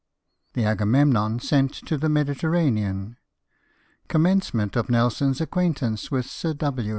The 0.53 0.65
Agamemnon 0.65 1.39
sent 1.41 1.73
to 1.73 1.95
the 1.95 2.09
Mediterranean— 2.09 3.17
Commencement 4.07 4.75
of 4.75 4.89
Nelson's 4.89 5.39
acquaintance 5.39 6.09
with 6.09 6.25
Sir 6.25 6.55
W. 6.55 6.89